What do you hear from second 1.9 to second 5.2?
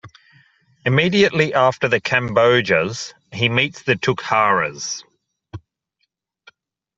Kambojas, he meets the Tukharas.